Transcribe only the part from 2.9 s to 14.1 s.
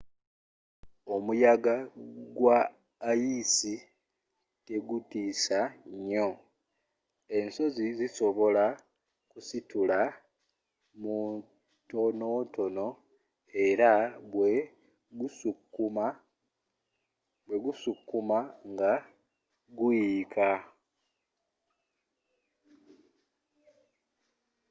ayisi tegutiisa nnyo ensozi zisobola kusitula mutonotono era